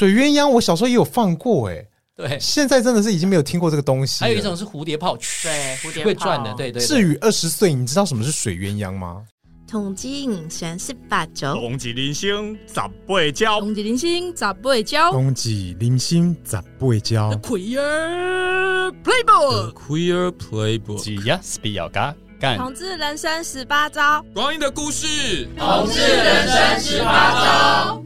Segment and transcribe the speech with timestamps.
[0.00, 1.86] 水鸳鸯，我小时候也有放过哎、欸。
[2.16, 4.24] 对，现在真的是已经没有听过这个东西。
[4.24, 6.86] 还有一种是蝴蝶炮，对，蝴蝶会转的，对对，对。
[6.86, 9.22] 至于二十岁，你知道什么是水鸳鸯吗？
[9.68, 17.28] 统计人生十八招，统计人生十八招，统计人生十八招，统计人生十八招。
[17.28, 22.56] The Queer Playbook，The Queer Playbook，只要是比较嘎干。
[22.56, 28.02] 统治人生十八招，光阴的故事，统治人生十八招。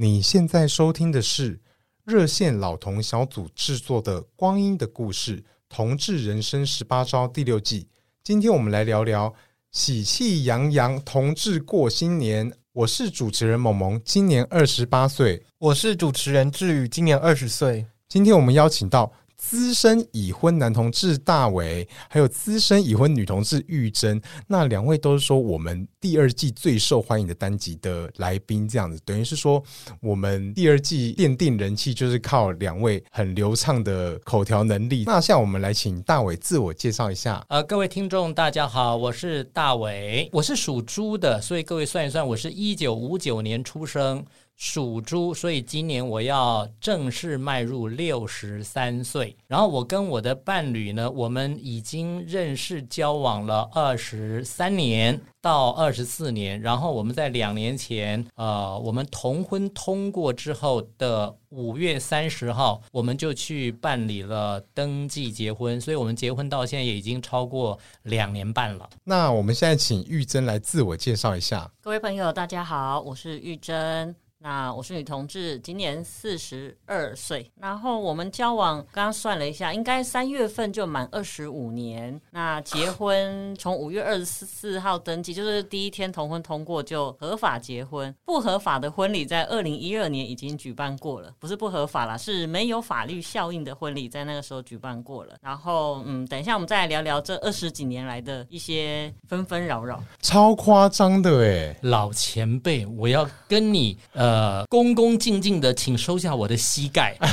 [0.00, 1.58] 你现在收听的是
[2.04, 5.40] 热线老同小组制作的《光阴的故事》。
[5.68, 7.88] 同志人生十八招第六季，
[8.22, 9.34] 今天我们来聊聊
[9.72, 12.52] 喜气洋洋同志过新年。
[12.72, 17.84] 我是主持人萌萌，今年二十八岁；我是主持人志宇，今年二十岁。
[18.08, 19.12] 今天我们邀请到。
[19.38, 29.62] 资深已婚男同志大伟，还有资深已婚女同志玉珍，那两位都是说我们第二季最受欢迎的单集的来宾，这样子等于是说
[30.00, 35.04] 我们第二季奠定人气就是靠两位很流畅的口条能力。
[35.06, 37.42] 那现在我们来请大伟自我介绍一下。
[37.48, 44.24] 呃，各位听众大家好，我是大伟，我是属猪的，所以各位算一算，我是一九五九年出生。
[44.58, 49.34] 属猪，所以今年我要正式迈入六十三岁。
[49.46, 56.60] 然后我跟我的伴侣呢，我们已经认识交往了二十三年到二十四年。
[56.60, 65.80] 然后我们在两年前，呃，我们同婚通过之后的五月三十号，我们就去办理了登记结婚。
[65.80, 68.90] 所以我们结婚到现在也已经超过两年半了。
[69.04, 71.70] 那我们现在请玉珍来自我介绍一下。
[71.80, 74.27] 各位朋友，大家好，我是玉珍。
[74.40, 77.50] 那我是女同志，今年四十二岁。
[77.60, 82.20] 然后我们交往，刚刚算了一下，应该三月份就满二十五年。
[82.30, 88.14] 那结婚从五月二十四号登记，就是第一天同婚通过就合法结婚。
[88.24, 95.34] 不合法的婚礼在二零一二年已经举办过了，不是不合法啦，是没有法律效应的婚礼在那个时候举办过了。
[95.42, 100.00] 然后嗯，等一下我们再来聊聊这二十几年来的一些纷纷扰扰。
[100.20, 104.27] 超夸张的诶，老前辈，我要跟你呃。
[104.28, 107.16] 呃，恭恭敬敬的，请收下我的膝盖。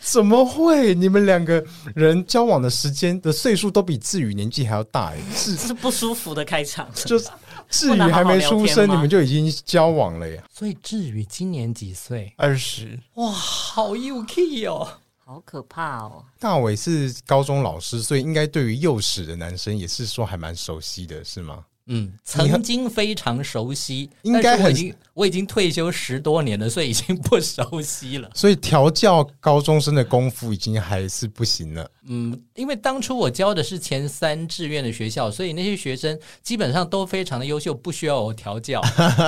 [0.00, 0.94] 怎么会？
[0.94, 1.62] 你们两个
[1.94, 5.10] 人交往的时间的岁数都比志宇年纪还要大？
[5.10, 6.88] 哎，是是不舒服的开场。
[6.94, 7.28] 就是
[7.68, 10.42] 志宇还没出生，你们就已经交往了呀？
[10.50, 12.32] 所以志宇今年几岁？
[12.38, 12.98] 二十。
[13.16, 14.88] 哇，好幼气哦，
[15.24, 16.24] 好可怕哦。
[16.38, 21.58] 大伟是高中老师，所以应该对于幼齿的男生也是说还蛮熟悉的，是吗？
[21.92, 28.30] 嗯，曾经非常熟悉，应该我已经我已经退休十多年了，所以已经不熟悉了。
[28.32, 31.90] 所以调教高中生的功夫已经还是不行了。
[32.06, 38.80] 嗯，因为当初我教的是前三志愿的学校，所以那些学生基本上都非常的优秀，不需要我调教。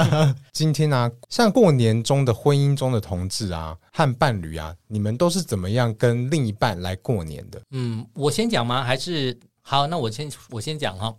[0.54, 7.60] 今天呢、啊，像过年中的婚姻中的同志啊和伴侣啊，你们都是怎么样跟另一半来过年的？
[7.72, 8.84] 嗯，我先讲吗？
[8.84, 9.88] 还是好？
[9.88, 11.12] 那我先我先讲哈。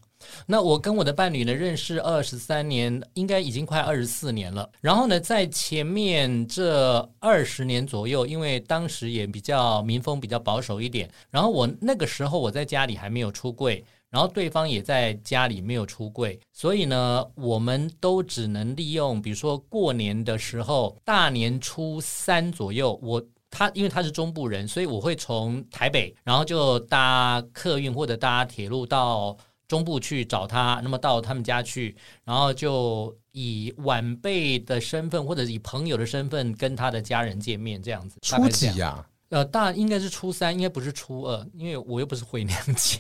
[0.45, 4.69] 那我跟我的伴侣呢，认识二十三年，应该已经快二十四年了。
[4.81, 29.37] 然后呢，在前面这二十年左右，因为当时也比较民风比较保守一点，然后我那个时候我在家里还没有出柜，然后对方也在家里没有出柜，所以呢，我们都只能利用，比如说过年的时候，大年初三左右，我他因为他是中部人，所以我会从台北，然后就搭客运或者搭铁路到。
[29.67, 38.17] 中部去找他，那么到他们家去，然后就以晚辈的身份或者以朋友的身份跟他的家人见面，这样子。
[38.21, 39.07] 初几呀、啊？
[39.29, 42.99] 呃，大应该是初三，应该不是初二，因为我又不是回娘家。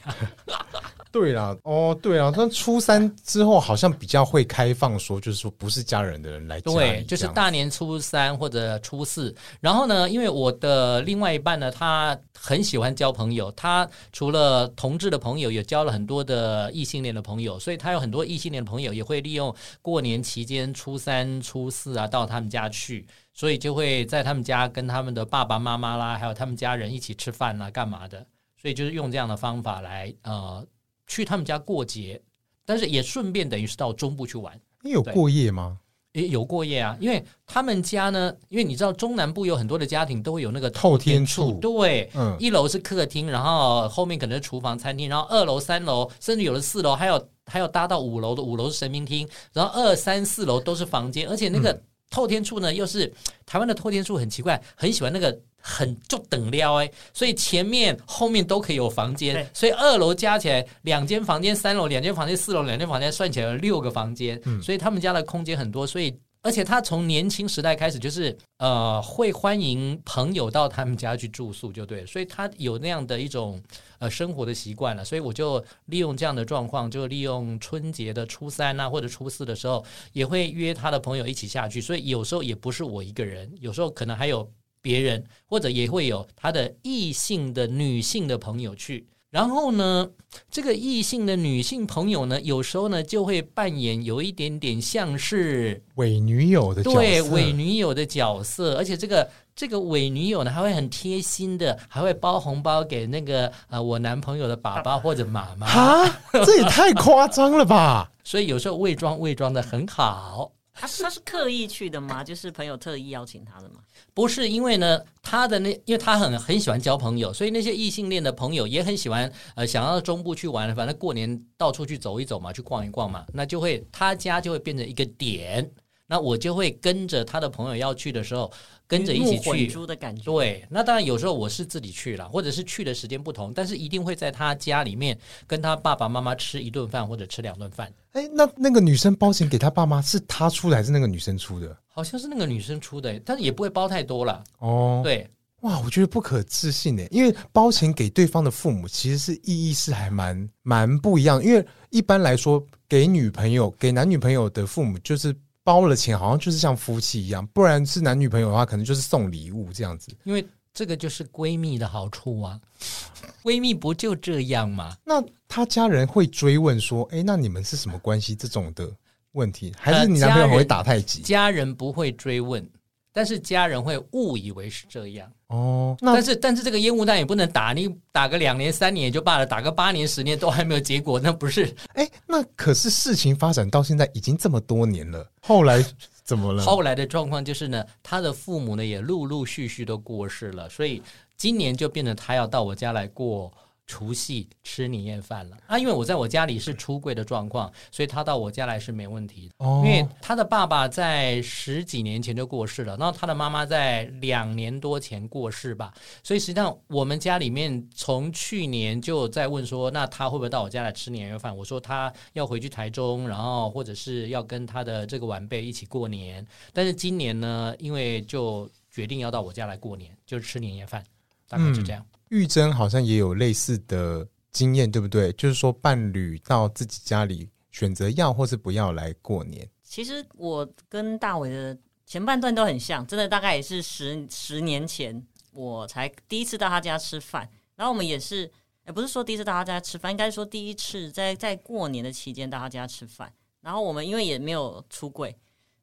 [1.13, 6.71] 对啦，哦，对啊，那初三之后好像比较会开放，说就是说不是家人的人来家。
[6.73, 9.33] 对，就是大年初三或者初四。
[9.61, 23.05] 然后呢，因为我的另外一半呢，他很喜欢交朋友，他除了同志的朋友，也交了很多的异性恋的朋友，所以他有很多异性恋的朋友也会利用过年期间初三、初四啊到他们家去，
[23.35, 28.25] 所以就会在他们家跟他们的爸爸妈妈啦，还有他们家人一起吃饭啦，干嘛的。
[28.59, 30.65] 所以就是用这样的方法来呃。
[31.13, 32.19] 去他们家过节，
[32.65, 34.59] 但是也顺便等于是到中部去玩。
[34.81, 35.77] 你有过夜吗？
[36.13, 51.71] 也有过夜啊，因为他们家呢，因为你知道中南部有很多的家庭都会有那个透天处，对，嗯，一楼是客厅，然后后面可能是厨房、餐厅，然后二楼、三楼，甚至有的四楼还有还有搭到五楼的，五楼是神明厅，然后二三四楼都是房间，而且那个。
[51.71, 51.83] 嗯
[52.13, 53.11] 透天处呢，又是
[53.43, 66.13] 台湾的透天处很奇怪，很喜欢那个很就等撩哎，所以前面后面都可以有房间，所以二楼加起来两间房间，三楼两间房间，四楼两间房间，算起来有六个房间，所以他们家的空间很多，所以。
[66.45, 73.63] 而且他从年轻时代开始就是呃会欢迎朋友到他们家去住宿，就对，所以他有那样的一种
[73.97, 75.05] 呃生活的习惯了。
[75.05, 81.79] 所以我就利用这样的状况，就利用春节的初三啊或者初四的时候，也会约他的朋友一起下去。
[81.79, 84.45] 所以有时候也不是我一个人，有时候可能还有
[84.83, 89.07] 别人，或者也会有他的异性的女性的朋友去。
[89.31, 90.07] 然后呢，
[90.51, 108.11] 这个异性的女性朋友呢，有时候呢就会扮演有一点点像是伪女友的角色，对，伪女友的角色，而且这个这个伪女友呢还会很贴心的，还会包红包给那个呃我男朋友的爸爸或者妈妈啊，这也太夸张了吧！
[108.23, 110.51] 所以有时候伪装伪装的很好。
[110.73, 112.23] 他是他是刻意去的吗？
[112.23, 113.75] 就是朋友特意邀请他的吗？
[114.13, 125.69] 不是，因为呢，他的那，因为他很很喜欢交朋友，所以那些异性恋的朋友也很喜欢，呃，想要中部去玩，反正过年到处去走一走嘛，去逛一逛嘛，那就会他家就会变成一个点，
[126.13, 128.51] 那我就会跟着他的朋友要去的时候。
[128.85, 135.17] 跟着一起去，的感觉对，那当然有时候我是自己去了，或者是去的时间不同，但是一定会在他家里面
[135.47, 137.91] 跟他爸爸妈妈吃一顿饭或者吃两顿饭。
[138.11, 141.75] 哎，那那个女生包钱给他爸妈，是他出的还是那个女生出的？
[141.87, 144.43] 好像是那个女生出的，但是也不会包太多了。
[144.59, 145.27] 哦，对，
[145.61, 151.43] 哇，我觉得不可置信呢，因为包钱给对方的父母，其实是意义是还蛮蛮不一样。
[151.43, 155.35] 因为一般来说，给女朋友、给男女朋友的父母就是。
[155.63, 160.15] 包了钱，好像就是像夫妻一样，不然是男女朋友的话，可能就是送礼物这样子。
[160.23, 162.59] 因为这个就是闺蜜的好处啊，
[163.43, 164.97] 闺蜜不就这样吗？
[165.05, 168.89] 那他家人会追问说：“哎，那你们是什么关系？”这种的
[169.33, 171.19] 问题，还是你男朋友会打太极？
[171.21, 172.67] 呃，家人不会追问。
[173.13, 181.73] 但是家人会误以为是这样哦，但是但是这个烟雾弹也不能打，你打个两年三年也就罢了，打个八年十年都还没有结果，那不是？
[181.93, 185.85] 哎，那可是事情发展到现在已经这么多年了，后来
[186.23, 186.63] 怎么了？
[186.65, 190.99] 后来的状况就是呢，他的父母呢也陆陆续续都过世了，所以
[191.37, 193.53] 今年就变成他要到我家来过。
[193.85, 195.77] 除夕吃年夜饭了啊！
[195.77, 199.65] 因为我在我家里是出柜的状况，所以他到我家来是没问题的。
[199.65, 205.93] 哦，因为他的爸爸在十几年前就过世了，然后他的妈妈在两年多前过世吧，
[206.23, 211.55] 所以实际上我们家里面从去年就在问说，那他会不会到我家来吃年夜饭？
[211.55, 216.45] 我说他要回去台中，然后或者是要跟他的这个晚辈一起过年。
[216.71, 221.03] 但是今年呢，因为就决定要到我家来过年，就是吃年夜饭，
[221.49, 222.01] 大概就这样。
[222.01, 225.31] 嗯玉珍好像也有类似的经验，对不对？
[225.33, 229.69] 就是说，伴侣到自己家里选择要或是不要来过年。
[229.83, 231.77] 其实我跟大伟的
[232.07, 238.51] 前半段都很像，真的大概也是十十年前我才第一次到他家吃饭，然后我们也是，
[238.87, 243.31] 也不是说第一次到他家吃饭，应该说第一次在在过年的期间到他家吃饭。
[243.61, 245.35] 然后我们因为也没有出柜。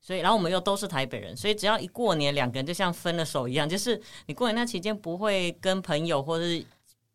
[0.03, 3.69] 所以，然后我们又都是台北人，所以只要一过年，两个人就像分了手一样。
[3.69, 6.65] 就是你过年那期间不会跟朋友，或是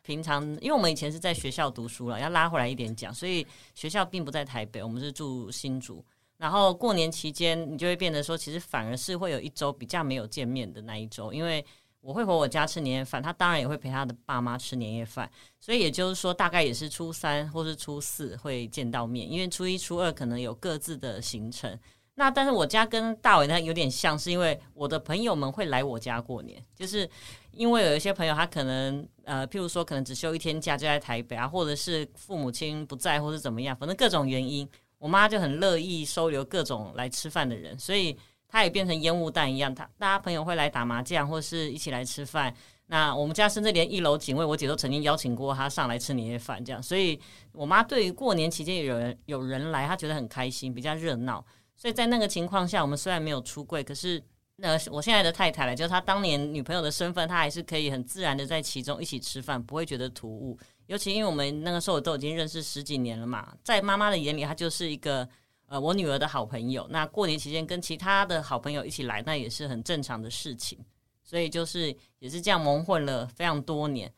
[0.04, 6.06] 平常，因为我们以前是在学校读书了，要拉回来一点讲，所以学校并不在台北，我们是住新竹。
[6.38, 11.66] 然后过年期间，你就会变得说，其实反而是会有一周比较没有见面的那一周，因为
[12.02, 15.28] 我会回我家吃年夜饭，他当然也会陪他的爸妈吃年夜饭，
[15.60, 21.76] 所以也就是说，大概也是初三或是初四会见到面，因为初一、初二可能有各自的行程。
[22.18, 27.10] 那但是我家跟大伟呢有点像，是因为我的朋友们会来我家过年，就是
[27.51, 42.56] 因为有一些朋友他可能呃，譬如说可能只休一天假就在台北啊，或者是父母亲不在或是怎么样，反正各种原因，我妈就很乐意收留各种来吃饭的人，所以他也变成烟雾弹一样，他大家朋友会来打麻将或是一起来吃饭。
[42.88, 47.20] 那我们家甚至连一楼警卫我姐都曾经邀请过他上来吃年夜饭，这样，所以
[47.51, 51.44] 我妈对于过年期间有人有人来，她觉得很开心，比较热闹。
[51.75, 54.24] 所以在那个情况下，我们虽然没有出柜，可是
[54.55, 60.58] 那我现在的太太了，就是她当年女朋友的身份，她还是可以很自然的在其中一起吃饭，不会觉得突兀。
[60.88, 65.27] 尤其因为我们那个时候都已经认识十几年了嘛，在妈妈的眼里，她就是一个
[65.65, 66.88] 呃我女儿的好朋友。
[66.89, 70.79] 那过年期间跟其他的好朋友一起来，那也是很正常的事情。
[71.24, 74.10] 所以就是也是这样蒙混了非常多年，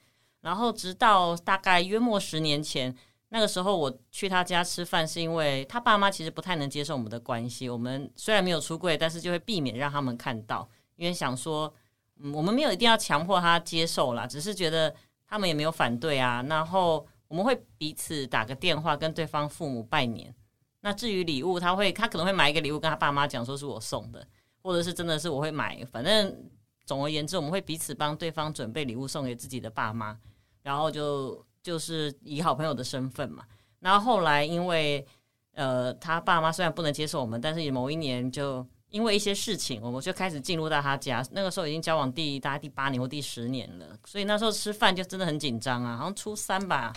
[0.41, 2.95] 然后直到大概约莫十年前。
[3.29, 7.67] 那个时候我去他家吃饭，是因为他爸妈其实不太能接受我们的关系。
[7.69, 11.74] 我们虽然没有出柜，但是就会避免让他们看到，因为想说，
[12.19, 14.93] 嗯，我们没有一定要强迫他接受啦，只是觉得
[15.27, 16.43] 他们也没有反对啊。
[16.50, 20.34] 然后我们会彼此打个电话跟对方父母拜年。
[20.81, 24.27] 那至于礼物，他会他可能会买一个礼物跟他爸妈讲说是我送的。
[24.63, 26.50] 或者是真的是我会买，反正
[26.84, 30.17] 总而言之，我们会彼此帮对方准备礼物送给自己的爸妈，
[30.62, 33.43] 然后就就是以好朋友的身份嘛。
[33.79, 35.05] 然后后来因为
[35.53, 41.21] 呃他爸妈虽然不能接受我们，但是某一年就因为一些事情，我们就开始进入到他家。
[41.31, 46.93] 那个时候已经交往第大概第八年或第十年了，所以那时候吃饭就真的很紧张啊，好像初三吧。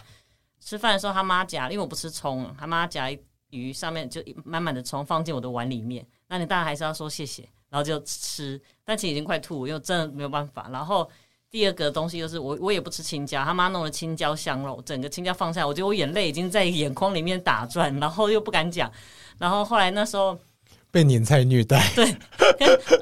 [0.60, 3.10] 吃饭的时候他妈夹，因为我不吃葱，他妈夹
[3.48, 10.68] 鱼上面就满满的葱放进我的碗里面，那你当然还是要说谢谢，然后就吃，但其实已经快吐，因为真的没有办法。
[10.70, 11.10] 然后
[11.50, 18.90] 第二个东西就是我我也不吃青椒，他妈弄了青椒香肉，整个青椒放下来，我觉得我眼泪已经在眼眶里面打转，然后又不敢讲。
[19.38, 20.38] 然后后来那时候
[20.90, 22.14] 被年菜虐待，对，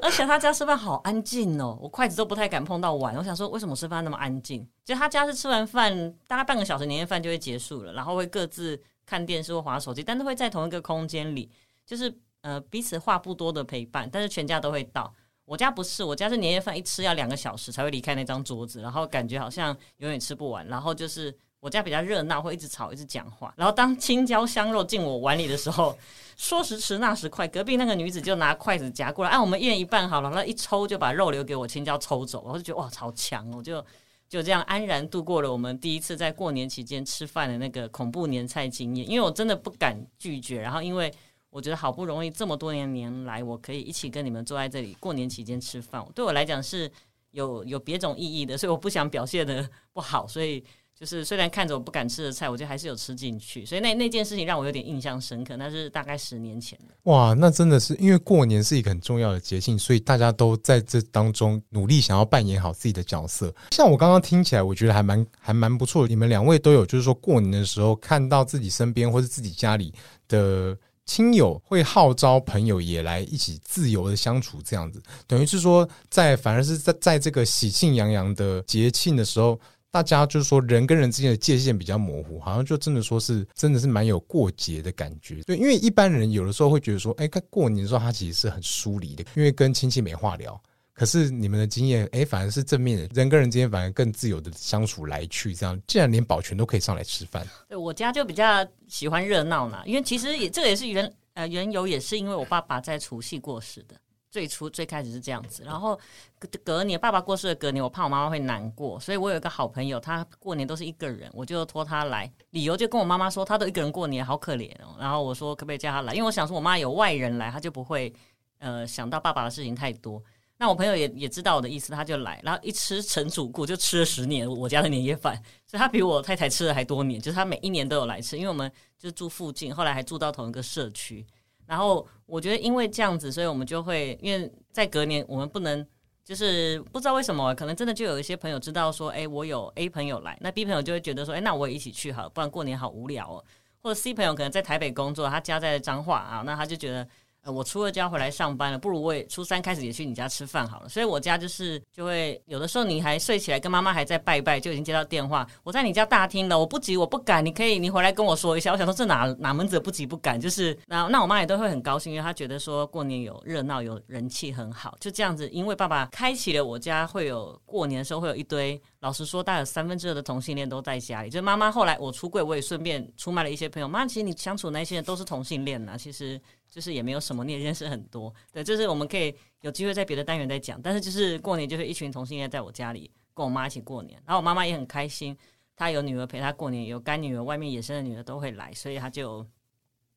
[0.01, 3.15] 而且他家吃饭好安静哦，我筷子都不太敢碰到碗。
[3.15, 4.67] 我想说，为什么吃饭那么安静？
[4.83, 8.81] 就他家是吃完饭大概半个小时年夜饭就会结束了，然后会各自。
[9.09, 11.49] 看电视或划手机，但是会在同一个空间里，
[11.83, 15.11] 就是呃彼此话不多的陪伴，但是全家都会到。
[15.49, 20.67] 我家不是，我家是年夜饭一吃要两个小时才会离开那张桌子，然后感觉好像永远吃不完。
[20.67, 23.51] 然后就是我家比较热闹，会一直吵，一直讲话。
[23.57, 25.97] 然后当青椒香肉进我碗里的时候，
[26.37, 33.83] 说时迟那时快，隔壁那个女子就拿筷子夹过来，按、啊、我们一人一半好了，然后一抽就把肉留给我，青椒抽走，我就觉得哇超强，我就。
[34.29, 40.61] 就这样安然度过了我们第一次在过年期间吃饭的那个恐怖年菜经验，因为我真的不敢拒绝。
[40.61, 41.11] 然后，因为
[41.49, 46.91] 我觉得好不容易这么多年年来，我可以一起跟你们坐在这里过年期间吃饭，对我来讲是
[47.31, 50.63] 有有别种意义的， 所以我不想表现得不好，所以。
[50.99, 55.55] 就是虽然看着我不敢吃的菜，我觉得还是有吃进去，所以那那件事情让我有点印象深刻。
[55.55, 56.77] 那是大概十年前。
[57.03, 63.55] 哇，那真的是因为过年是一个很重要的节庆，所以大家都在这当中努力想要扮演好自己的角色。
[63.71, 66.09] 像我刚刚听起来，我觉得还蛮还蛮不错的。
[66.09, 69.93] 你们两位都有，就是说过年的时候看到自己身边或是自己家里
[70.27, 70.77] 的
[71.09, 79.59] 亲友会号召朋友也来一起自由的相处，这样子等于是说在反而是在在这个喜庆洋洋的节庆的时候。
[79.91, 85.41] 大家就是说，人跟人之间的界限比较模糊，好像就真的说是，真的是蛮有过节的感觉。
[85.47, 90.61] 对，因为一般人有的时候会觉得说，哎，过年的时候他其实是很疏离的，因为跟亲戚没话聊。
[90.99, 97.47] 可是你们的经验，哎，反而是正面的，人跟人之间反而更自由的相处来去，这样，既然连保全都可以上来吃饭。
[97.69, 103.95] 对，我家就比较喜欢热闹呢，因为其实也这个也是原呃缘由，也是因为我爸爸在除夕过世的。
[104.29, 105.97] 最初最开始是这样子，然后
[106.37, 114.97] 隔隔年爸爸过世的隔年，我怕我妈妈会难过，所以我有一个好朋友，他过年都是一个人，我就托他来，理由就跟我妈妈说，他都一个人过年，好可怜哦。
[114.99, 118.13] 然后我说可不可以叫他来，因为我想说我妈有外人来，他就不会
[118.59, 120.21] 呃想到爸爸的事情太多。
[120.61, 131.25] 那我朋友也也知道我的意思，他就来，然后一吃陈主顾，就吃了十年我家的年夜饭，所以他比我太太吃的还多年，就是他每一年都有来吃，因为我们就住附近，后来还住到同一个社区。
[131.65, 135.85] 然后我觉得，因为这样子，所以我们就会，因为在隔年，我们不能，
[136.25, 143.41] 就是不知道为什么，可能真的就有一些朋友知道说，哎，我有 A 朋友来，那 B 朋友就会觉得说，哎，那我也一起去好了，不然过年好无聊哦。
[143.81, 147.07] 或者 C 朋友可能在台北工作，他家在彰化啊，那他就觉得。
[147.51, 150.89] 我初二就要回来上班了，不如我也初三开始也去你家吃饭好了。
[150.89, 158.71] 所以我家就是就会有的时候你还睡起来，跟妈妈还在拜拜，就已经接到电话，我在你家大厅了，我不急，我不赶，你可以你回来跟我说一下。
[158.71, 165.47] 我想说这哪哪门子不急不赶，就是那那我妈也都会很高兴，因为她觉得说过年有热闹有人气很好，就这样子。
[165.49, 171.29] 因为爸爸开启了我家会有过年的时候会有一堆，老实说大概三分之二的同性恋都在家里。
[171.29, 173.87] 就妈妈后来我出柜，我也顺便出卖了一些朋友。
[173.87, 176.39] 妈，其实你相处那些人都是同性恋呐，其实。
[176.71, 180.79] 就是也没有什么，你也认识很多，对，就是我们可以有机会在别的单元再讲。
[180.83, 185.35] 但是就是过年就是一群同性恋在我家里跟我妈一起过年，然后我妈妈也很开心，
[185.75, 189.43] 她有女儿陪她过年，有干女儿，外面野生的女儿都会来，所以她就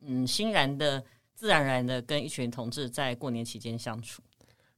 [0.02, 1.02] 嗯欣然的、
[1.34, 4.20] 自然而然的跟一群同志在过年期间相处。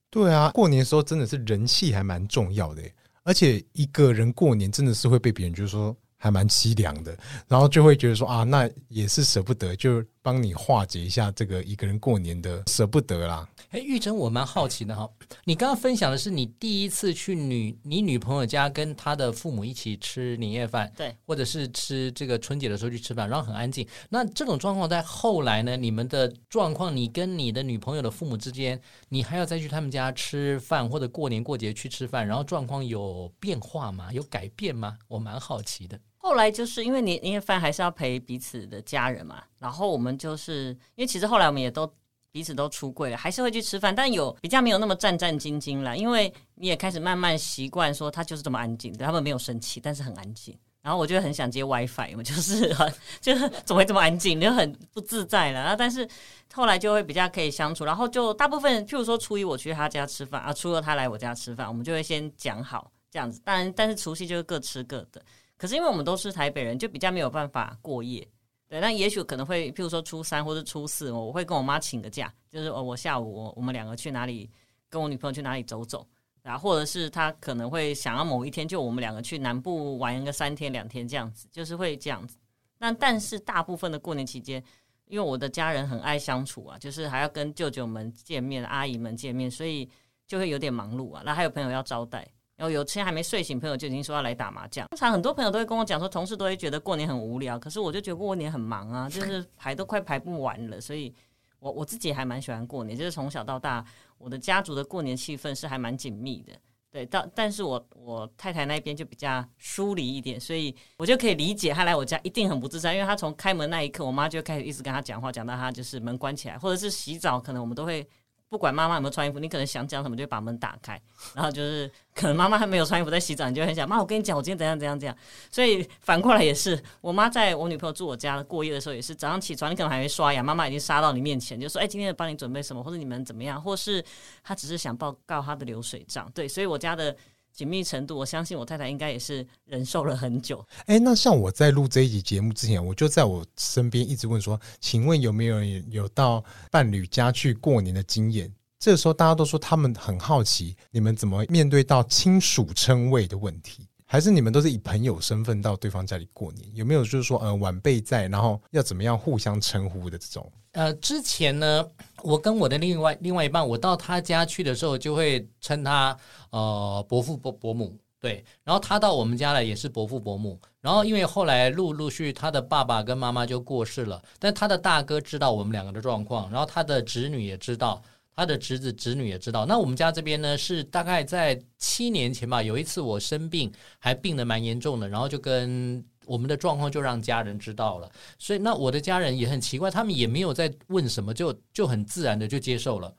[0.08, 2.82] 对啊，过年的时候真的是人气还蛮重要的，
[3.25, 10.04] 而且一个人过年真的是会被别人就是说还蛮凄凉的，然后就会觉得说啊，那也是舍不得就。
[10.25, 13.47] 帮你化解一下这个一个人过年的舍不得啦。
[13.73, 15.07] 哎，玉珍，我蛮好奇的哈，
[15.45, 23.87] 你刚刚分享的是你第一次去女你女朋友家跟她的父母一起吃年夜饭，对，或者是吃这个春节的时候去吃饭，然后很安静。
[24.09, 25.76] 那这种状况在后来呢？
[25.76, 34.11] 你们的状况，你跟你的女朋友的父母之间，你还要再去他们家吃饭，或者过年过节去吃饭，然后状况有变化吗？
[34.11, 34.97] 有改变吗？
[35.07, 36.00] 我蛮好奇的。
[36.25, 41.87] 后来就是因为年年夜饭还是要陪彼此的家人嘛，然后我们就是因为其实后来我们也都
[42.33, 52.90] 彼此都出柜了，还是会去吃饭，但有比较没有那么战战兢兢了，因为你也开始慢慢习惯说他就是这么安静，对他们没有生气，但是很安静，然后我就很想接 WiFi，我就是很
[53.21, 55.61] 就是怎么会这么安静，就很不自在了。
[55.61, 56.09] 然后但是
[56.54, 63.38] 后来就会比较可以相处，然后就大部分，譬如说初一我去他家吃饭啊，初二他来我家吃饭，我们就会先讲好这样子。
[63.45, 65.23] 当然，但是除夕就是各吃各的。
[65.56, 68.26] 可是因为我们都是台北人，就比较没有办法过夜。
[68.68, 74.50] 对，那也许可能会譬如说初三或者初四，我会跟我妈请个假，就是我我下午我我们两个去哪里，
[74.88, 76.06] 跟我女朋友去哪里走走。
[76.42, 82.37] 啊，或者是他可能会想要某一天就我们两个去南部玩一个三天两天这样子，就是会这样子。
[82.76, 84.62] 那但是大部分的过年期间，
[85.06, 89.88] 因为我的家人很爱相处啊，就是还要跟舅舅们见面、阿姨们见面，所以
[90.26, 91.23] 就会有点忙碌啊。
[91.25, 94.87] 那还有朋友要招待，然后有些还没睡醒，朋友就已经说要来打麻将。
[94.88, 101.14] 通常很多朋友都会跟我讲说，同事都会觉得过年很无聊，可是我就觉得过年很忙啊，就 是排都快排不完了，所以。
[101.61, 103.82] 我我自己还蛮喜欢过年，就是从小到大，
[104.18, 106.52] 我的家族的过年气氛是还蛮紧密的。
[106.90, 118.06] 对，但但是我我太太那边就比较疏离一点，所以我就可以理解她来我家一定很不自在，因为她从开门那一刻，我妈就开始一直跟她讲话，讲到她就是门关起来，或者是洗澡，可能我们都会。
[118.49, 121.01] 不管妈妈有没有穿衣服，你可能想讲什么，就把门打开，
[121.35, 125.17] 然后就是可能妈妈还没有穿衣服在洗澡，你就很想妈，我跟你讲，我今天怎样怎样怎样。
[125.51, 134.05] 所以反过来也是，我妈在我女朋友住我家过夜的时候，也是早上起床，你可能还没刷牙，妈妈已经杀到你面前，就说：“哎，今天帮你准备什么，或者你们怎么样？”或是
[134.45, 136.31] 她只是想报告她的流水账。
[136.33, 137.17] 对，所以我家的。
[137.54, 140.66] 紧密程度，我相信我太太应该也是忍受了很久。
[140.87, 153.87] 哎，那像我在录这一集节目之前，我就在我身边一直问说：“请问有没有人有到伴侣家去过年的经验？”这个时候大家都说他们很好奇，你们怎么面对到亲属称谓的问题？
[154.14, 156.64] 还是你们都是以朋友身份到对方家里过年？
[156.73, 160.52] 有没有就是说，呃，晚辈在，然后要怎么样互相称呼的这种？
[160.71, 161.85] 呃，之前呢，
[162.23, 166.16] 我跟我的另外另外一半，我到他家去的时候，就会称他
[166.50, 168.44] 呃伯父伯伯母，对。
[168.62, 170.61] 然后他到我们家来也是伯父伯母。
[170.80, 178.00] 然后因为后来陆陆续他的爸爸跟妈妈就过世了，但他的大哥知道我们两个的状况，然后他的侄女也知道，
[178.37, 179.67] 他的侄子侄女也知道。
[179.67, 186.05] 那我们家这边呢，是大概在七年前吧，有一次我生病，还病得蛮严重的，然后就跟。
[186.26, 193.14] 我们的状况就让家人知道了，所以那我的家人也很奇怪，他们也没有在问什么，就就很自然的就接受了，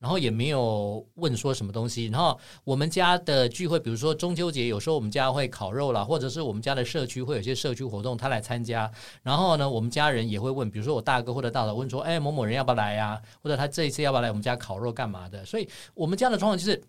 [0.00, 2.06] 然后也没有问说什么东西。
[2.06, 8.90] 然后我们家的聚会，比如说中秋节，有时候我们家会烤肉啦，或者是我们家的社区会有些社区活动，他来参加。
[9.22, 13.20] 然后呢，我们家人也会问，比如说我大哥或者大嫂问说：“哎，某某人要不要来呀？
[13.42, 16.82] 或者他这一次要不要来我们家烤肉干嘛的？”所以我们家的状况就是，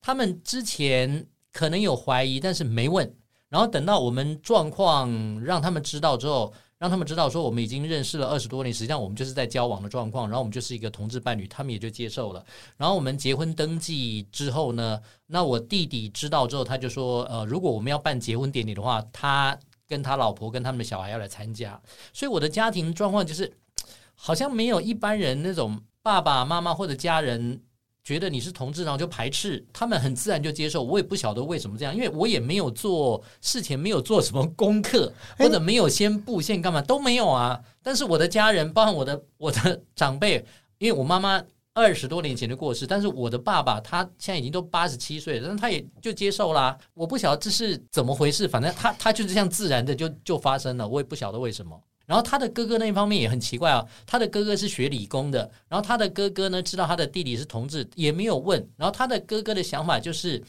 [0.00, 3.14] 他们之前可能有怀疑，但是没问。
[3.50, 6.52] 然后等到我们状况让他们知道之后，
[6.84, 12.44] 让他们知道说我们已经认识了二十多年，实际上我们就是在交往的状况，然后我们就是一个同志伴侣，他们也就接受了。
[12.76, 21.80] 然后我们结婚登记之后呢，那我弟弟知道之后，他就说，呃，如果我们要办结婚典礼的话，他跟他老婆跟他们的小孩要来参加。
[22.12, 23.50] 所以我的家庭状况就是，
[24.14, 27.62] 好像没有一般人那种爸爸妈妈或者家人。
[28.04, 30.82] 觉得你是同志，然后就排斥，他们很自然就接受。
[30.82, 37.58] 我也不晓得为什么这样，因为我也没有做事前没有做什么功课，或者没有先布线干嘛都没有啊。
[37.82, 40.44] 但是我的家人，包括我的我的长辈，
[40.76, 46.76] 因为我妈妈二十多年前就过世，但是我的爸爸他现在已经都八十七岁了，但是他也就接受啦。
[46.92, 51.80] 我不晓得这是怎么回事，反正他他就是这样自然的就就发生了，我也不晓得为什么。
[52.06, 58.58] 然后他的哥哥那一方面也很奇怪啊，他的哥哥是学理工的，然后他的哥哥呢知道他的弟弟是同志，也没有问。
[58.76, 60.42] 然后他的哥哥的想法就是，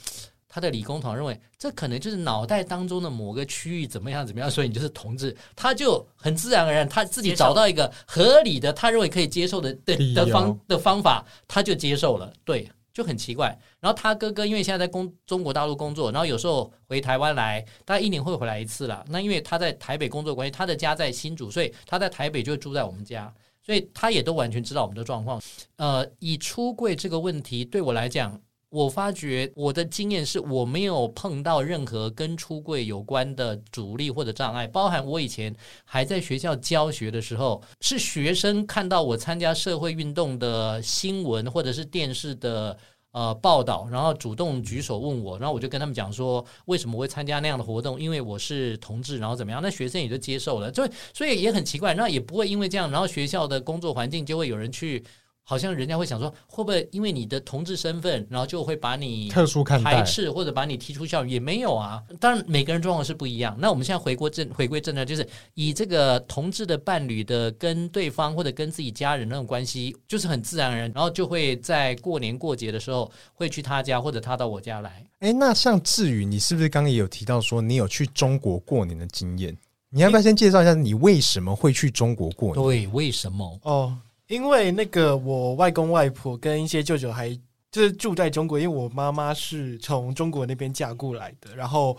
[0.49, 12.69] 他的理工团认为这可能就是脑袋当中的某个区域怎么样怎么样，所以你就是同志，他就很自然而然他自己找到一个合理的他认为可以接受的的的方的方法，他就接受了，对。
[12.95, 13.47] 就很奇怪，
[13.81, 19.05] 然后他哥哥因为现在在工中国大陆工作，然后有时候回台湾来，大概一年会回来一次了。
[19.09, 23.31] 那因为他在台北工作关系，他的家在新竹，所以他在台北就住在我们家，
[23.61, 25.41] 所以他也都完全知道我们的状况。
[25.75, 28.41] 呃，以出柜这个问题对我来讲，
[28.75, 42.77] 我发觉我的经验是我没有碰到任何跟出柜有关的阻力或者障碍，包含我以前还在学校教学的时候，是学生看到我参加社会运动的新闻或者是电视的。
[43.15, 47.97] 呃，报道，然后主动举手问我，然后我就跟他们讲说，为什么会参加那样的活动？
[47.97, 49.61] 因为我是同志，然后怎么样？
[49.63, 55.01] 那学生也就接受了，就所以也很奇怪，那也不会因为这样，然后学校的工作环境就会有人去
[55.47, 61.33] 好像人家会想说，会不会因为你的同志身份，然后就会把你特殊看待排斥，或者把你踢出校园？
[61.33, 62.03] 也没有啊。
[62.19, 63.55] 当然，每个人状况是不一样。
[63.59, 75.05] 那我们现在回归正回归正常，就是以这个同志的伴侣的跟对方或者跟自己家人那种关系，就是很自然而然，然后就会在过年过节的时候会去他家，或者他到我家来。
[75.19, 79.55] 哎，那像志宇，你是不是刚刚也有提到说你有去中国过年的经验？
[79.91, 82.63] 你要不要先介绍一下你为什么会去中国过年？
[82.65, 83.59] 对，为什么？
[83.61, 83.95] 哦。
[84.27, 87.29] 因为那个我外公外婆跟一些舅舅还
[87.71, 91.97] 就是住在中国，因为我妈妈是从中国那边嫁过来的，然后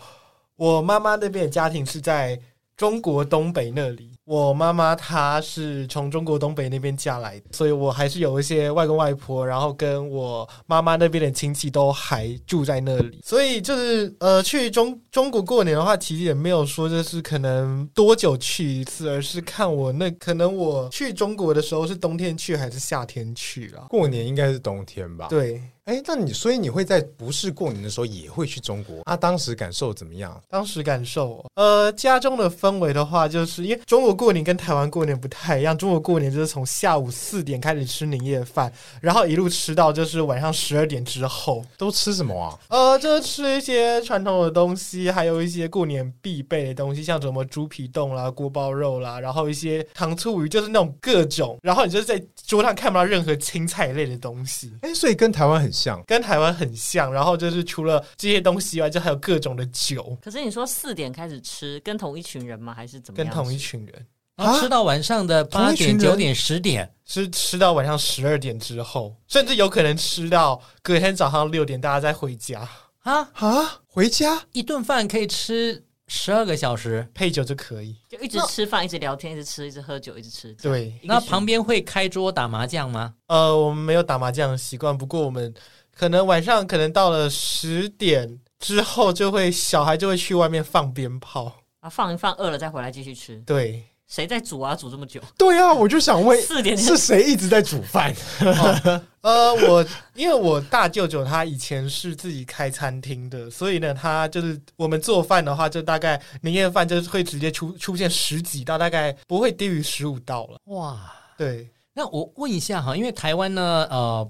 [0.55, 2.39] 我妈妈那边的家庭是在
[2.75, 4.16] 中国东北那里。
[4.27, 23.85] 我妈妈她是从中国东北那边嫁来的，所以我还是有一些外公外婆，然后跟我妈妈那边的亲戚都还住在那里，所以就是呃，去中中国过年的话，其实也没有说就是可能多久去一次，而是看我那可能我去中国的时候是冬天去还是夏天去了。
[23.87, 25.27] 过年应该是冬天吧？
[25.29, 25.61] 对。
[25.87, 28.99] 哎，那你所以你会在不是过年的时候也会去中国？
[29.05, 30.37] 啊，当时感受怎么样？
[30.49, 35.77] 当时感受，呃，家中的氛围的话，就是因为中国过年跟台湾过年不太一样。
[35.77, 38.69] 中国过年就是从下午四点开始吃年夜饭，
[38.99, 41.63] 然后一路吃到就是晚上十二点之后。
[41.77, 42.59] 都吃什么啊？
[42.67, 51.57] 呃，就是吃一些传统的东西，还有一些过年必备的东西，像什么猪皮冻啦、锅包肉啦，然后一些糖醋鱼，就是那种各种。
[51.63, 54.73] 然后你就是在桌上看不到任何青菜类的东西。
[54.81, 60.17] 哎，所以跟台湾很像，跟台湾很像，然后就是除了这些东西以外，就还有各种的酒。
[60.21, 62.73] 可是你说四点开始吃，跟同一群人吗？
[62.73, 63.27] 还是怎么样？
[63.27, 72.67] 跟同一群人，然后吃到晚上的八点、九点、十点，吃吃到晚上十二点之后，甚至有可能吃到隔天早上六点，大家再回家
[73.03, 73.81] 啊啊！
[73.85, 80.53] 回家一顿饭可以吃十二个小时，配酒就可以，就一直吃饭，一直聊天，一直吃，一直喝酒，一直吃。
[80.53, 83.13] 对，那旁边会开桌打麻将吗？
[83.27, 85.53] 呃，我们没有打麻将的习惯，不过我们。
[85.99, 93.41] 可能晚上可能到了十点之后，就会小孩就会去外面放鞭炮啊，放一放，饿了再回来继续吃。
[93.47, 94.73] 对，谁在煮啊？
[94.75, 95.21] 煮这么久？
[95.37, 98.13] 对啊，我就想问，四点是谁一直在煮饭？
[98.41, 110.59] 哦、呃， 我因为我大舅舅他以前是自己开餐厅的，所以呢，他就是我们做饭的话，就大概年夜饭就是会直接出出现十几道，大概不会低于十五道了。
[110.65, 114.29] 哇，对，那我问一下哈，因为台湾呢，呃。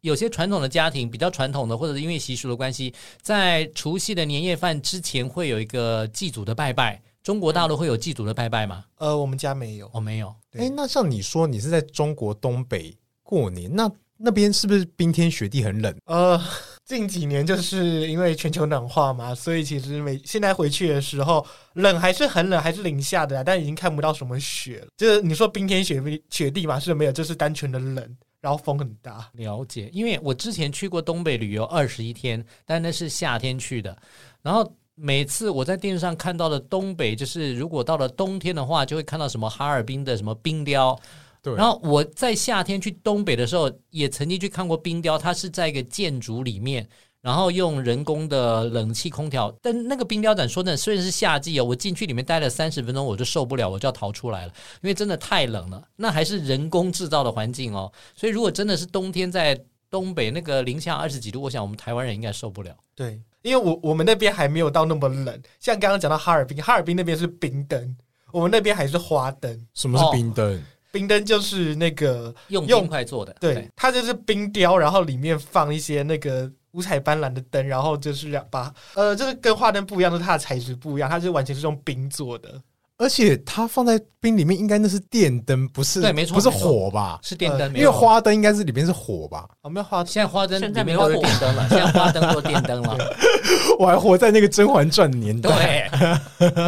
[0.00, 7.02] 有些传统的家庭比较传统的，或者是因为习俗的关系，在除夕的年夜饭之前会有一个祭祖的拜拜。
[7.22, 8.84] 中国大陆会有祭祖的拜拜吗？
[8.96, 10.34] 呃，我们家没有，哦，没有。
[10.52, 15.94] 诶，那像你说你是在中国东北过年，那那边是不是冰天雪地很冷？
[16.06, 16.40] 呃，
[16.86, 24.86] 近几年就是因为全球暖化嘛，所以其实每现在回去的时候，冷还是很冷，还是零下的，但已经看不到什么雪了。
[24.96, 28.16] 就是你说冰天雪地雪地嘛，是没有，就是单纯的冷。
[28.40, 29.90] 然后风很大，了解。
[29.92, 34.00] 因为我之前去过东北旅游二十一天，但那是夏天去的。
[34.42, 40.98] 然后每次我在电视上看到的东北，就是如果到了冬天的话，就会看到什么哈尔滨的什么冰雕。
[41.42, 41.54] 对。
[41.54, 46.88] 然后我在夏天去东北的时候，也曾经去看过冰雕，它是在一个建筑里面。
[47.20, 55.82] 然后用人工的冷气空调，但那个冰雕展说真的，虽然是夏季哦，我进去里面待了三十分钟，我就受不了，我就要逃出来了，因为真的太冷了。
[55.96, 62.74] 那还是人工制造的环境哦，所以如果真的是冬天在东北那个零下二十几度，我想我们台湾人应该受不了。
[62.94, 67.96] 对，因为我我们那边还没有到那么冷，像刚刚讲到哈尔滨，哈尔滨那边是冰灯，
[68.32, 69.66] 我们那边还是花灯。
[69.74, 70.54] 什么是冰灯？
[70.54, 76.50] 哦，冰灯就是那个用冰块做的，对，对，它就是冰雕，然后里面放一些那个。
[76.72, 82.62] 五彩斑斓的灯，然后就是把呃，就是跟花灯不一样，就是它的材质不一样，它是完全是用冰做的，
[82.98, 86.00] 而且它放在冰里面，应该那是电灯，不是？
[86.00, 87.20] 对，没错，不是火吧？
[87.22, 89.48] 是电灯，呃、因为花灯应该是里面是火吧？
[89.62, 92.98] 我们花现在花灯现在没有电灯了， 现在花灯做电灯了。
[93.78, 96.50] 我还活在那个《甄嬛传》年代，对，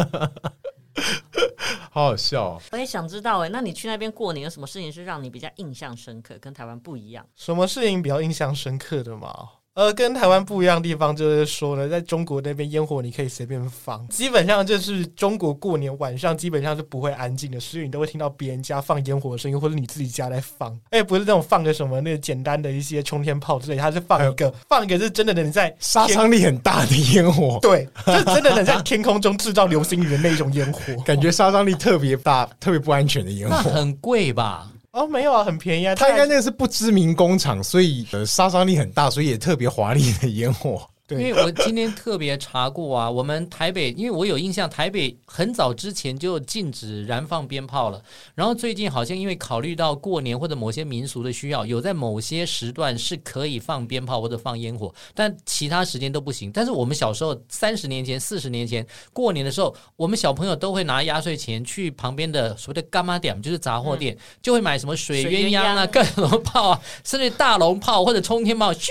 [1.91, 2.61] 好好笑、哦。
[2.71, 7.25] 我也想知道哎，那你去那边过年有什么事情是让你比较印象深刻，跟台湾不一样？
[7.35, 9.33] 什么事情比较印象深刻的吗？
[9.73, 20.77] 呃，跟台湾不一样的地方就是说呢，在中国那边烟火你可以随便放，基本上就是中国过年晚上基本上是不会安静的，所以你都会听到别人家放烟火的声音，或者你自己家在放。
[20.91, 34.69] 哎，不是那种放个什么那个简单的一些冲天炮之类，它是放一个放一个是真的能在杀伤力很大的烟火，对，就是真的能在天空中制造流星雨的那种烟火， 感觉杀伤力特别大、特别不安全的烟火，那很贵吧？
[34.91, 35.95] 哦，没有啊，很便宜啊。
[35.95, 40.85] 他应该那个是不知名工厂，所以呃杀伤力很大，所以也特别华丽的烟火。
[41.11, 48.01] 因为我今天特别查过啊，我们台北，因为我有印象，台北很早之前就禁止燃放鞭炮了。
[48.35, 56.51] 然后最近好像因为考虑到过年或者某些民俗的需要，有在某些时段是可以放鞭炮或者放烟火，但其他时间都不行。
[56.51, 68.87] 但是我们小时候三十年前、四十年前过年的时候，我们小朋友都会拿压岁钱去旁边的所谓的干妈店，就是杂货店，嗯、就会买什么水鸳鸯啊、 各种炮啊，甚至大龙炮或者冲天炮，咻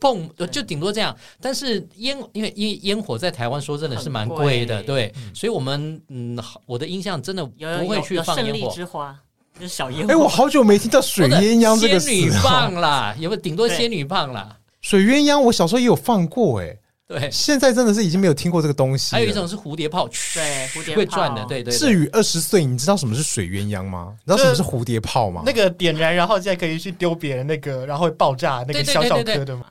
[0.00, 1.16] 砰，就顶多这样。
[1.40, 8.70] 但是烟，因为因为烟火在台湾说真的是蛮贵的，对，嗯、所以我们嗯，我的印象真的不会去放烟火。
[8.70, 9.16] 之花，
[9.54, 10.12] 就是小烟火。
[10.12, 13.40] 哎，我好久没听到水鸳鸯这个仙女棒啦，有没有？
[13.40, 14.56] 顶多仙女棒啦。
[14.80, 16.76] 水鸳鸯，我小时候也有放过，哎，
[17.08, 19.12] 对，现在真的是已经没有听过这个东西。
[19.12, 21.78] 还有一种是蝴蝶炮，对，蝴蝶会转的，对对，对。
[21.78, 24.14] 至于二十岁，你知道什么是水鸳鸯吗？
[24.24, 25.42] 你知道什么是蝴蝶炮吗？
[25.44, 29.64] 那个点燃，然后现在可以去丢别人那个，然后会爆炸那个小小颗的吗？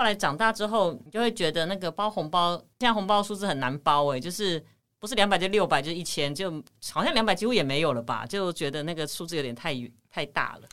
[0.00, 4.64] 后来长大之后，你就会觉得那个包红包，现在红包数字很难包诶、欸，就是
[4.98, 6.50] 不是两百就六百，就一千，就
[6.90, 8.24] 好像两百几乎也没有了吧？
[8.24, 9.76] 就觉得那个数字有点太
[10.10, 10.68] 太大了。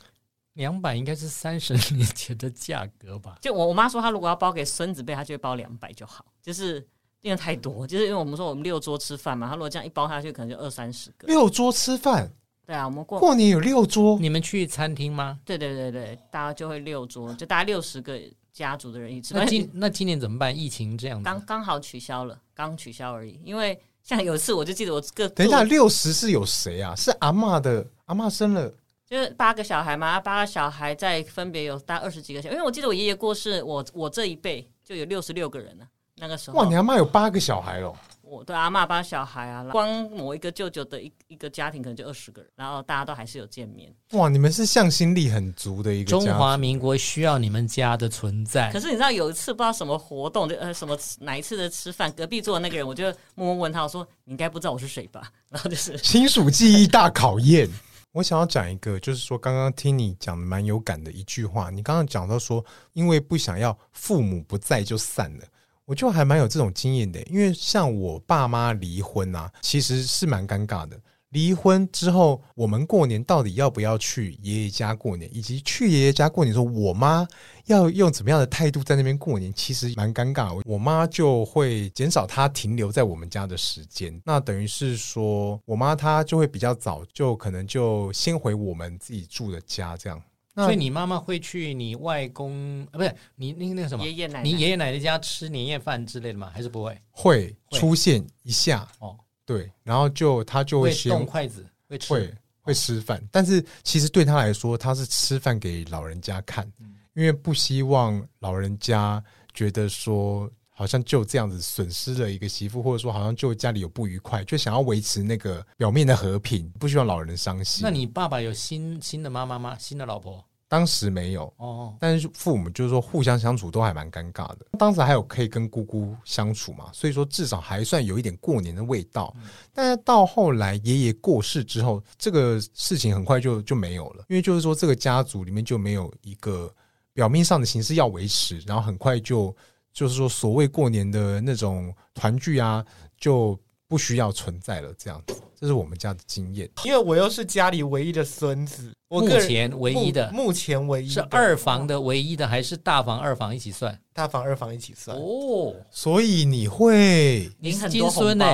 [0.54, 3.36] 两百应该是三十年前的价格吧？
[3.42, 6.76] 就我我妈说，她如果要包给孙子辈，她就会包两百就好，就是
[7.20, 11.28] 因为太多，就是因为我们说我们六桌吃饭嘛，她如果这样一包下去，可能就二三十个。
[11.28, 12.32] 六桌吃饭？
[12.64, 15.38] 对啊，我们过过年有六桌，你们去餐厅吗？
[15.44, 18.18] 对对对对，大家就会六桌，就大概六十个。
[18.58, 19.32] 家族的人一直。
[19.34, 20.56] 那今 那今年怎么办？
[20.56, 23.40] 疫情这样子，刚刚好取消了，刚取消而已。
[23.44, 26.92] 因为像有一次，我就记得我个等一下六十是有谁啊？
[26.96, 28.68] 是阿嬷的阿嬷生了，
[29.06, 32.54] 就是八个小孩嘛，八个小孩再分别有大概二十几个小孩。
[32.56, 35.86] 因为我记得我爷爷过世，我我这一辈就有六十六个人了。
[36.16, 37.94] 那个时候，哇，你阿妈有八个小孩了。
[38.38, 43.92] 我对阿妈八小孩啊，光某一个舅舅的一一个家庭可能就二十个人，然后大家都还是有见面。
[44.12, 48.70] 哇，你们是向心力很足的一个中华民国需要你们家的存在。
[48.70, 55.32] 可是你知道有一次不知道什么活动，就呃什么哪一次的吃饭，隔壁桌的那个人，我就默默问他，我说你应该不知道我是谁吧？
[55.50, 57.68] 然后就是亲属记忆大考验。
[58.12, 65.44] 我想要讲一个，就是说刚刚听你讲的蛮有感的一句话，你刚刚讲到说，因为不想要父母不在就散了。
[65.88, 71.00] 我就还蛮有这种经验的，因为像我爸妈离婚啊，其实是蛮尴尬的。
[71.30, 77.26] 离婚之后，我们过年到底要不要去爷爷家过年，以及去爷爷家过年的时候，我妈
[77.66, 80.60] 要用怎么样的态度在那边过年，其实蛮尴尬。
[80.66, 90.20] 我妈就会减少她停留在我们家的时间，那等于是说，我妈她就会比较早，就可能就先回我们自己住的家这样。
[90.64, 96.50] 所以你妈妈会去你外公啊，不是你那个那个什么爷爷奶奶，你爷爷奶奶家吃年夜饭之类的吗？
[96.54, 97.00] 还是不会？
[97.10, 98.86] 会出现一下。
[98.98, 102.12] 哦，对，然后就他就会先动筷子，会吃。
[102.12, 106.70] 会会吃饭，但是其实对他来说，他是吃饭给老人家看，
[107.14, 117.80] 因为不希望老人家觉得说好像就这样子损失了一个媳妇，或者说好像就家里有不愉快，就想要维持那个表面的和平，不希望老人伤心。
[117.82, 119.76] 那你爸爸有新新的妈妈吗？
[119.76, 120.40] 新的老婆？
[120.68, 124.66] 当时没有哦，但是父母就是说互相相处都还蛮尴尬的。
[124.78, 129.34] 当时还有可以跟姑姑相处嘛，所以说至少还算有一点过年的味道。
[129.72, 136.72] 但是到后来爷爷过世之后，这个事情很快就就没有了，因为就是说这个家族里面就没有一个
[137.14, 139.56] 表面上的形式要维持，然后很快就
[139.92, 142.84] 就是说所谓过年的那种团聚啊，
[143.18, 144.92] 就不需要存在了。
[144.96, 146.68] 这样子，这是我们家的经验。
[146.84, 148.92] 因为我又是家里唯一的孙子。
[149.08, 153.98] 我目前唯一的，目前唯一是二房的唯一的，还是大房二房一起算？
[154.12, 155.74] 大房二房一起算哦。
[155.90, 158.44] 所以你会，你是金孙呢？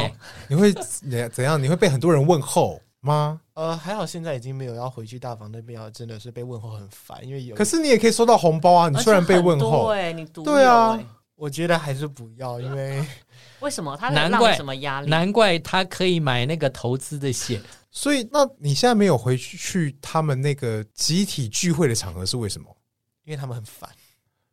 [0.49, 1.61] 你会怎怎样？
[1.61, 3.41] 你会被很多人问候吗？
[3.55, 7.57] 呃，还好现在已经没有要回去大房那边要，真的是被问候很烦，因为有。
[7.57, 8.89] 可是你也可以收到红包啊！
[8.89, 10.97] 你虽然被问候，对，你对啊，
[11.37, 13.05] 我觉得还是不要，因为
[13.61, 15.09] 为什么他难怪什么压力？
[15.09, 17.61] 难怪他可以买那个投资的险。
[17.91, 22.77] 所以，那你现在没有回去去他们那个集体聚会的场合是为什么？
[23.25, 23.89] 因为他们很烦。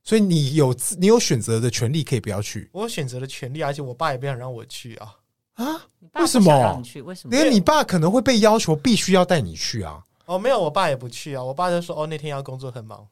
[0.04, 2.70] 所以你有你有选择的权利，可以不要去。
[2.72, 5.16] 我有选择的权利，而且我爸也不想让我去啊
[5.54, 5.86] 啊！
[6.16, 6.82] 为什么？
[7.04, 7.36] 为什么？
[7.36, 10.04] 因为你爸可能会被要求必须要带你去啊。
[10.26, 11.44] 哦，没有，我爸也不去啊。
[11.44, 13.08] 我爸就说：“哦，那天要工作很忙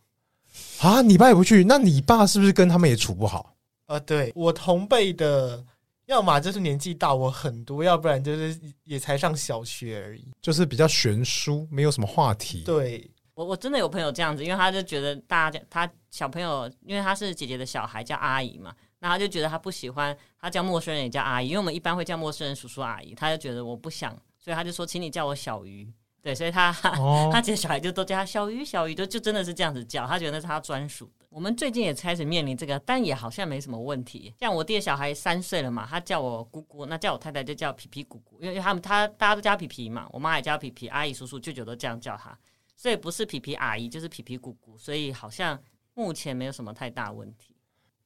[0.79, 3.55] 啊。”你爸也不去，那你爸是不是跟他们也处不好？
[3.89, 5.65] 啊，对，我同辈的。
[6.05, 12.63] 要么就是年纪大我很多，要不然就是也才上小学而已，就是比较悬殊，没有什么话题。
[12.63, 25.87] 对，我我真的有朋友这样子，因为他就觉得大家他小朋友，因为他是姐姐的小孩叫阿姨嘛，那他就觉得他不喜欢他叫陌生人也叫阿姨，因为我们一般会叫陌生人叔叔阿姨，他就觉得我不想，所以他就说，请你叫我小鱼。
[26.21, 31.25] 对，所以他、哦、 他几个小孩就都叫他小鱼，小鱼就就真的是这样子叫，他觉得那是他专属的。
[31.29, 34.33] 我们最近也开始面临这个，但也好像没什么问题。
[34.39, 42.37] 像我弟的小孩三岁了嘛，他叫我姑姑，那叫我太太就叫皮皮姑姑，因为他们他大家都叫皮皮嘛，我妈也叫皮皮，阿姨、叔叔、舅舅都这样叫他，
[42.75, 45.57] 所以不是皮皮阿姨就是皮皮姑姑，所以好像
[45.93, 47.55] 目前没有什么太大问题。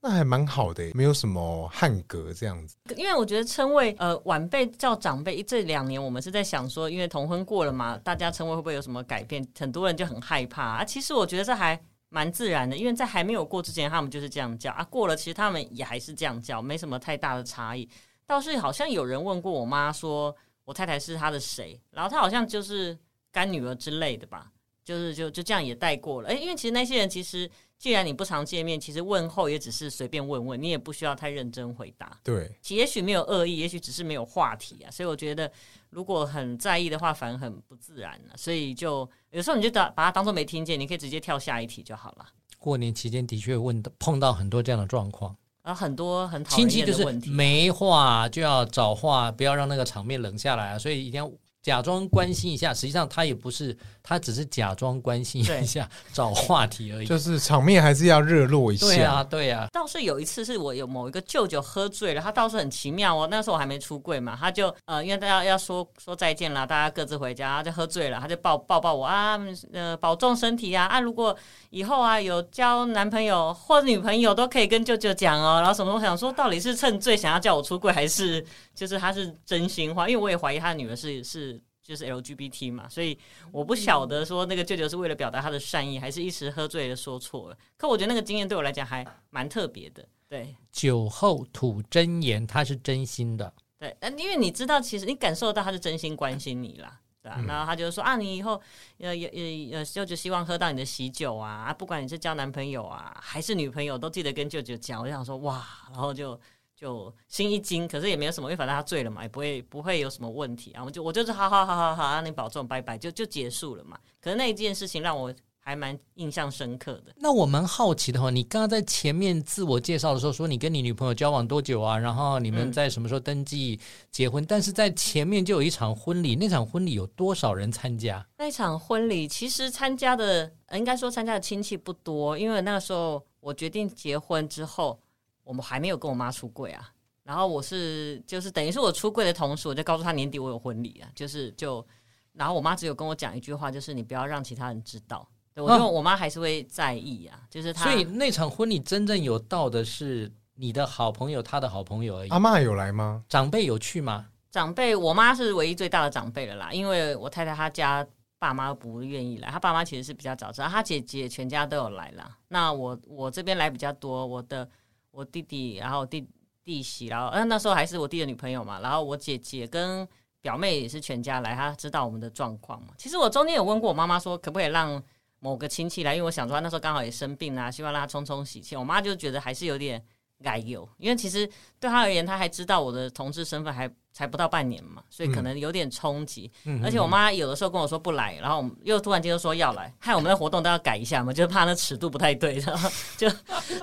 [0.06, 2.76] 那还蛮好的，没有什么汉格这样子。
[2.98, 9.48] 因为我觉得称谓，呃，晚辈叫长辈，这两年我们是在想说，因为同婚过了嘛，大家称谓会不会有什么改变？
[9.58, 10.84] 很多人就很害怕啊。
[10.84, 14.84] 其实我觉得这还蛮自然的，因为在还没有过之前，他们就是这样叫啊。
[14.90, 17.88] 过了，其实他们也还是这样叫，没什么太大的差异。
[18.28, 20.36] 倒是好像有人问过我妈，说
[20.66, 22.98] 我太太是她的谁，然后她好像就是
[23.32, 24.52] 干女儿之类的吧，
[24.84, 26.28] 就是就就这样也带过了。
[26.28, 27.50] 诶，因为其实那些人其实。
[27.84, 32.18] 既然你不常见面，其实问候也只是随便问问，你也不需要太认真回答。
[32.24, 34.88] 对，其也许没有恶意，也许只是没有话题啊。
[34.90, 35.52] 所以我觉得，
[35.90, 38.38] 如果很在意的话，反而很不自然了啊。
[38.38, 42.26] 所以就有时候你就把把它当做没听见，你可以直接跳下一题就好了。
[42.58, 46.78] 过年期间的确问碰到很多这样的状况，然后很多很讨厌的问题。
[46.78, 50.80] 亲戚就是没话就要找话，不要让那个场面冷下来啊。
[50.80, 51.30] 所以一定要。
[51.62, 57.08] 假装关心一下，实际上他也不是，他只是假装关心一下，找话题而已。
[57.08, 58.86] 就是场面还是要热络一下。
[58.86, 59.68] 对啊，对啊。
[59.72, 63.28] 倒是有一次是我有某一个舅舅喝醉了，他倒是很奇妙哦。
[63.32, 69.40] 那时候我还没出柜嘛，他就呃，因为大家要说说再见啦，大家各自回家，他就喝醉了，他就抱抱抱我啊，
[69.72, 71.00] 呃，保重身体啊啊！
[71.00, 71.34] 如果
[71.70, 75.62] 以后啊有交男朋友或女朋友，都可以跟舅舅讲哦。
[75.62, 75.94] 然后什么？
[75.94, 80.10] 我想说，到底是趁醉想要叫我出柜，还是就是他是真心话？
[80.10, 81.62] 因为我也怀疑他的女儿是是。
[81.84, 83.18] 就是 LGBT 嘛，所以
[83.52, 87.58] 我不晓得说那个舅舅是为了表达他的善意，还是一时喝醉了说错了。
[87.76, 90.08] 可我觉得那个经验对我来讲还蛮特别的。
[90.30, 93.54] 对，酒后吐真言，他是真心的。
[93.78, 97.44] 对，那因为你知道，其实你感受到他是真心关心你啦，对吧？
[97.46, 98.54] 然后他就说啊，你以后
[99.00, 105.02] 呃呃呃，舅舅希望喝到你的喜酒啊，啊，不管你是交男朋友啊还是女朋友，都记得跟舅舅讲。
[105.02, 106.40] 我就想说哇，然后就。
[106.84, 110.84] 就心一惊，可是也没有什么，因为反正他醉了嘛，也不会不会有什么问题啊。
[110.84, 113.98] 我就我就是好好好好好，让你保重，拜拜，就就结束了嘛。
[114.20, 117.14] 可是那一件事情让我还蛮印象深刻的。
[117.16, 121.98] 那我蛮好奇的话，你刚刚在前面自我介绍的时候说你跟你女朋友交往多久啊？
[121.98, 123.80] 然后你们在什么时候登记
[124.12, 124.44] 结婚？
[124.44, 128.28] 嗯、但是在前面就有一场婚礼，那场婚礼有多少人参加？
[128.38, 135.00] 那场婚礼其实参加的，应该说参加的亲戚不多，因为那个时候我决定结婚之后。
[135.44, 136.90] 我们还没有跟我妈出柜啊，
[137.24, 141.86] 然后我是就是等于是我出柜的同时，我就告诉她年底我有婚礼啊，就是就，
[142.34, 147.84] 然后我妈只有跟我讲一句话，就是你不要让其他人知道，对，我因为我妈还是会在意啊，就是她。
[147.84, 152.30] 所以那场婚礼真正有到的是你的好朋友，他的好朋友而已。
[152.30, 153.24] 阿嬷有来吗？
[153.28, 154.28] 长辈有去吗？
[154.52, 158.06] 长辈，我妈是唯一最大的长辈了啦，因为我太太她家
[158.40, 162.38] 爸妈不愿意来，她爸妈其实是比较早知道，她姐姐全家都有来啦。
[162.48, 164.70] 那我我这边来比较多，我的。
[165.14, 166.28] 我弟弟，然后弟
[166.64, 170.06] 弟媳，然后嗯，那时候还是我弟的女朋友嘛，然后我姐姐跟
[170.42, 172.96] 表妹也是全家来，她知道我们的状况嘛。
[172.98, 175.02] 其实我中间有问过我妈妈说，可不可以让
[175.40, 178.76] 某个亲戚来，因为我想说那时候刚好也生病啊，希望让她冲冲喜气。
[178.76, 180.04] 我妈就觉得还是有点。
[180.42, 181.46] 该有，因为其实
[181.80, 186.52] 对他而言，他还知道我的同志身份还才不到半年嘛，所以可能有点冲击。
[186.66, 193.30] 嗯、而且我妈有的时候跟我说不来，然后又突然间又说要来，害我们的活动都要改一下嘛，就是怕那尺度不太对，然后 就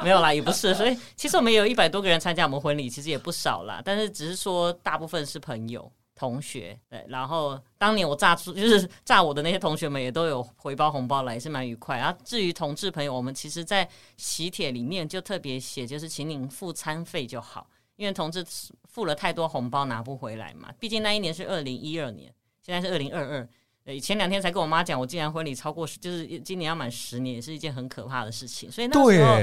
[0.02, 0.74] 没有啦也不是。
[0.74, 5.90] 所以其实我们也有一百多个人参加我们婚礼，其实也不少啦，但是只是说大部分是朋友。
[6.20, 11.96] 同学，对，然后当年我炸出 就是炸我的那些同学们也都有回包红包来，也是蛮愉快。
[11.96, 18.44] 然后至于同志朋友，我们其实在喜帖里面就特别写，就是请您付餐费就好，因为同志
[18.85, 20.70] 付了太多红包拿不回来嘛。
[20.78, 22.30] 毕竟那一年是二零一二年，
[22.61, 23.48] 现在是二零二二。
[23.83, 28.70] 对，前两天才跟我妈讲，我竟然婚礼超过，就是今年要满十年，也是一件很可怕的事情。
[28.70, 29.38] 所以那时候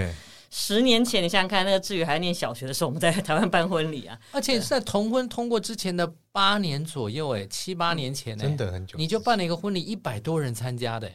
[0.50, 11.12] 十年前，你想想看，那个志宇还念小学的时候，我们在台湾办婚礼啊， 而且是在同婚通过之前的八年左右，哎，七八年前，真的很久，你就办了一个婚礼，一百多人参加的，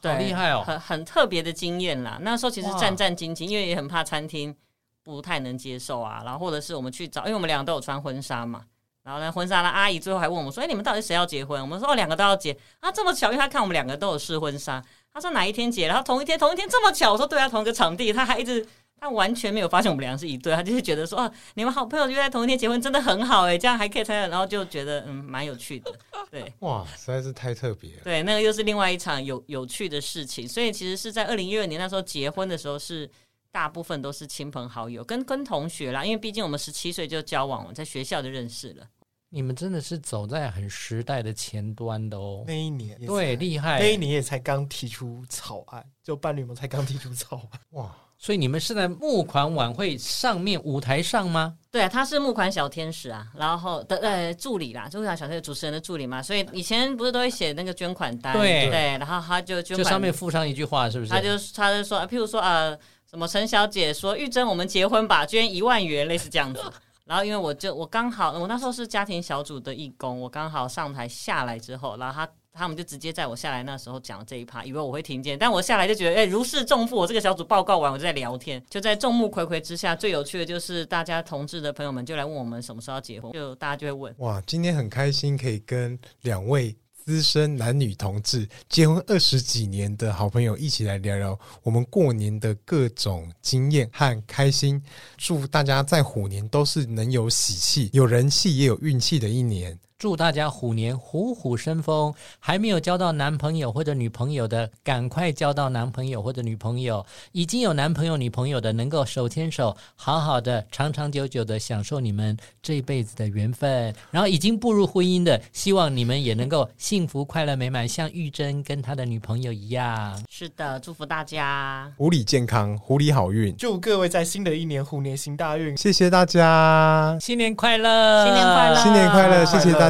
[0.00, 2.18] 对，好厉害哦，很很特别的经验啦。
[2.22, 4.54] 那时候其实战战兢兢，因为也很怕餐厅
[5.02, 8.64] 不太能接受啊，然后或者是我们去找，因为我们两个都有穿婚纱嘛。
[9.02, 14.82] 然后呢，婚纱的阿姨最后还问我们说：“哎，你们到底谁要结婚？”我们说：“哦，两个都要结。”啊，这么巧，因为他看我们两个都有试婚纱，
[15.12, 15.86] 他说哪一天结？
[15.88, 18.12] 然后同一天，同一天这么巧，我说对啊，同一个场地。
[18.14, 18.64] 他还一直，
[19.00, 25.90] 他完全没有发现我们两个是一对，他就是觉得说：“啊，你们好朋友就在同一天结婚，真的很好哎，这样还可以参加。”然后就觉得嗯，蛮有趣的。
[26.30, 28.00] 对， 哇，实在是太特别了。
[28.04, 30.46] 对，那个又是另外一场有有趣的事情。
[30.46, 33.10] 所以其实是在二零一二年那时候结婚的时候，是
[33.52, 38.86] 大部分都是亲朋好友跟跟同学啦，因为毕竟我们十七岁就交往了，在学校就认识了。
[39.32, 42.42] 你们真的是走在很时代的前端的哦。
[42.46, 43.78] 那一年，对，厉害。
[43.78, 47.60] 那一年也才刚提出草案，就伴侣们才刚提出草案。
[47.70, 47.96] 哇！
[48.18, 51.56] 所以你们是在募款晚会上面舞台上吗？
[51.70, 56.20] 对啊，他是募款小天使啊，然后的呃助理啦，就是小天使主持人的助理嘛。
[56.22, 61.10] 所以以前不是都会写那个捐款单，对对，然后他就捐款，就上面附上一句话，是不是？
[61.10, 62.78] 他就他就说，譬如说呃，
[63.10, 66.62] 什么陈小姐说玉珍，我们结婚吧，捐一万元，类似这样子。
[67.04, 72.30] 然后因为我就我刚好我那时候是家庭小组的义工，我刚好上台下来之后，然后他。
[72.52, 76.96] 他们就直接在我下来那时候讲这一趴，以为我会听见，但我下来就觉得，哎，如释重负。
[76.96, 84.14] 我这个小组报告完，我就在聊天，就在众目睽睽之下，最有趣的就是大家同志的朋友们就来问我们什么时候结婚，就大家就会问。
[84.18, 86.76] 哇，今天很开心可以跟两位
[87.10, 94.80] 资深男女同志结婚二十几年的好朋友一起来聊聊我们过年的各种经验和开心。
[95.16, 99.76] 祝大家在虎年都是能有喜气、有人气也有运气的一年。
[100.00, 102.14] 祝大家虎年虎虎生风！
[102.38, 113.94] 还没有交到男朋友或者女朋友的，赶快交到男朋友或者女朋友；已经有男朋友女朋友的，能够手牵手，好好的、长长久久的享受你们这辈子的缘分。
[114.10, 120.18] 然后已经步入婚姻的，希望你们也能够幸福、快乐、美满，像玉珍跟他的女朋友一样。
[120.30, 123.54] 是的，祝福大家虎里健康，虎里好运。
[123.54, 125.76] 祝各位在新的一年虎年行大运！
[125.76, 128.24] 谢谢大家，新年快乐！
[128.24, 128.76] 新年快乐！
[128.76, 129.44] 新年快乐！
[129.44, 129.89] 谢谢大家。